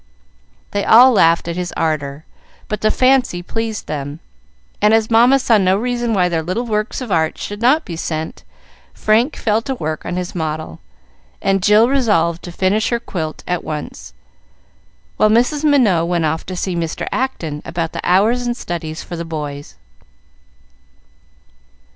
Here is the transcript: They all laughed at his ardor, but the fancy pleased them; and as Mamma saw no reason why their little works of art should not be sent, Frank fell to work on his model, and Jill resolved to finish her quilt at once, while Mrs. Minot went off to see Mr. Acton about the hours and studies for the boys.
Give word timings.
They 0.71 0.83
all 0.83 1.11
laughed 1.11 1.47
at 1.47 1.55
his 1.55 1.71
ardor, 1.73 2.25
but 2.67 2.81
the 2.81 2.89
fancy 2.89 3.43
pleased 3.43 3.85
them; 3.85 4.19
and 4.81 4.95
as 4.95 5.11
Mamma 5.11 5.37
saw 5.37 5.59
no 5.59 5.77
reason 5.77 6.15
why 6.15 6.27
their 6.27 6.41
little 6.41 6.65
works 6.65 7.01
of 7.01 7.11
art 7.11 7.37
should 7.37 7.61
not 7.61 7.85
be 7.85 7.95
sent, 7.95 8.43
Frank 8.95 9.35
fell 9.35 9.61
to 9.61 9.75
work 9.75 10.03
on 10.03 10.15
his 10.15 10.33
model, 10.33 10.79
and 11.39 11.61
Jill 11.61 11.87
resolved 11.87 12.41
to 12.45 12.51
finish 12.51 12.89
her 12.89 12.99
quilt 12.99 13.43
at 13.47 13.63
once, 13.63 14.15
while 15.17 15.29
Mrs. 15.29 15.63
Minot 15.63 16.07
went 16.07 16.25
off 16.25 16.47
to 16.47 16.55
see 16.55 16.75
Mr. 16.75 17.07
Acton 17.11 17.61
about 17.63 17.91
the 17.93 18.01
hours 18.03 18.47
and 18.47 18.57
studies 18.57 19.03
for 19.03 19.15
the 19.15 19.23
boys. 19.23 19.75